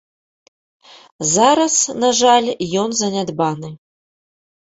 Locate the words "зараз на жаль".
1.33-2.47